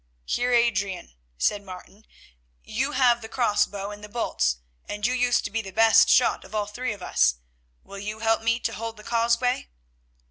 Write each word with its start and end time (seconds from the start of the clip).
"Heer 0.25 0.51
Adrian," 0.51 1.13
said 1.37 1.61
Martin, 1.61 2.07
"you 2.63 2.93
have 2.93 3.21
the 3.21 3.29
cross 3.29 3.67
bow 3.67 3.91
and 3.91 4.03
the 4.03 4.09
bolts, 4.09 4.57
and 4.89 5.05
you 5.05 5.13
used 5.13 5.45
to 5.45 5.51
be 5.51 5.61
the 5.61 5.69
best 5.69 6.09
shot 6.09 6.43
of 6.43 6.55
all 6.55 6.65
three 6.65 6.91
of 6.93 7.03
us; 7.03 7.35
will 7.83 7.99
you 7.99 8.17
help 8.17 8.41
me 8.41 8.59
to 8.61 8.73
hold 8.73 8.97
the 8.97 9.03
causeway?" 9.03 9.69